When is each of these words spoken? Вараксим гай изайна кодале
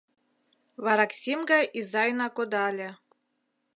Вараксим 0.83 1.39
гай 1.51 1.63
изайна 1.79 2.27
кодале 2.35 2.89